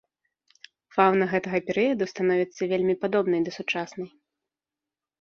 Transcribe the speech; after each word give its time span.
Фаўна 0.95 1.27
гэтага 1.35 1.57
перыяду 1.69 2.09
становіцца 2.15 2.61
вельмі 2.75 2.99
падобнай 3.07 3.41
да 3.49 3.57
сучаснай. 3.63 4.07